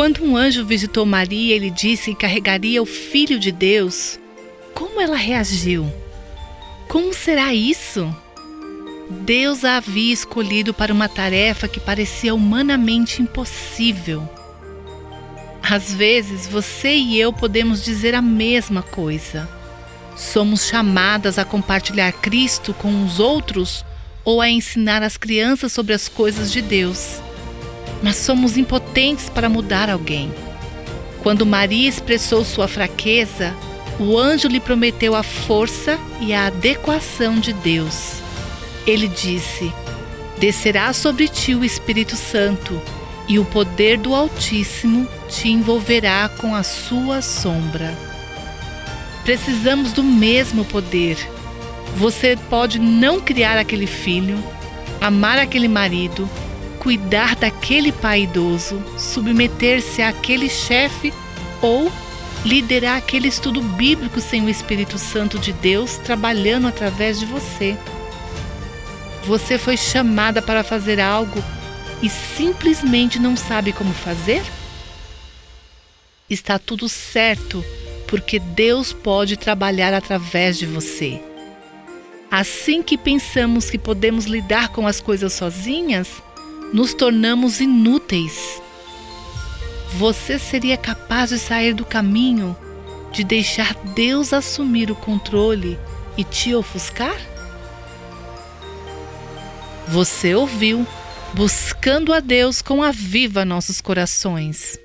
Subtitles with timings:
[0.00, 4.18] Quando um anjo visitou Maria, ele disse que carregaria o Filho de Deus.
[4.72, 5.92] Como ela reagiu?
[6.88, 8.10] Como será isso?
[9.10, 14.26] Deus a havia escolhido para uma tarefa que parecia humanamente impossível.
[15.62, 19.46] Às vezes, você e eu podemos dizer a mesma coisa.
[20.16, 23.84] Somos chamadas a compartilhar Cristo com os outros
[24.24, 27.20] ou a ensinar as crianças sobre as coisas de Deus.
[28.02, 30.32] Mas somos impotentes para mudar alguém.
[31.22, 33.54] Quando Maria expressou sua fraqueza,
[33.98, 38.14] o anjo lhe prometeu a força e a adequação de Deus.
[38.86, 39.72] Ele disse:
[40.38, 42.80] Descerá sobre ti o Espírito Santo,
[43.28, 47.94] e o poder do Altíssimo te envolverá com a sua sombra.
[49.22, 51.18] Precisamos do mesmo poder.
[51.96, 54.42] Você pode não criar aquele filho,
[55.00, 56.28] amar aquele marido,
[56.80, 61.12] cuidar daquele pai idoso, submeter-se àquele chefe
[61.60, 61.92] ou
[62.44, 67.76] liderar aquele estudo bíblico sem o Espírito Santo de Deus trabalhando através de você.
[69.24, 71.44] Você foi chamada para fazer algo
[72.02, 74.42] e simplesmente não sabe como fazer?
[76.30, 77.62] Está tudo certo,
[78.08, 81.22] porque Deus pode trabalhar através de você.
[82.30, 86.22] Assim que pensamos que podemos lidar com as coisas sozinhas,
[86.72, 88.60] nos tornamos inúteis.
[89.94, 92.56] Você seria capaz de sair do caminho,
[93.12, 95.78] de deixar Deus assumir o controle
[96.16, 97.16] e te ofuscar?
[99.88, 100.86] Você ouviu
[101.32, 104.76] Buscando a Deus com a Viva Nossos Corações.